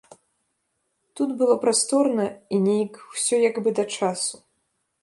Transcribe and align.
Тут 1.21 1.35
было 1.41 1.55
прасторна 1.65 2.25
і 2.57 2.63
нейк 2.67 2.93
усё 3.13 3.35
як 3.49 3.55
бы 3.65 3.69
да 3.83 3.91
часу. 4.01 4.35